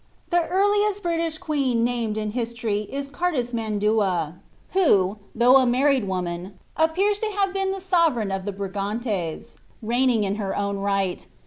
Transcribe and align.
'he 0.31 0.35
earliest 0.39 1.03
British 1.03 1.37
queen 1.37 1.83
named 1.83 2.17
in 2.17 2.31
history 2.31 2.87
Is 2.91 3.07
CarlUmandua. 3.07 4.33
who, 4.71 5.19
lUgh 5.37 5.61
a 5.61 5.65
married 5.67 6.07
woinun, 6.07 6.53
appears 6.75 7.21
lo 7.21 7.29
have 7.33 7.53
been 7.53 7.69
the 7.71 7.77
snvereign 7.77 8.35
of 8.35 8.43
th« 8.45 8.55
iganies, 8.55 9.57
reigning 9.79 10.23
in 10.23 10.37
her 10.37 10.55
own 10.57 10.79
right. 10.79 11.27